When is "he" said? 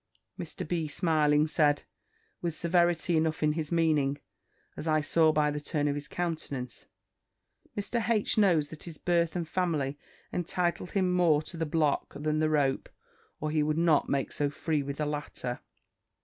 13.51-13.61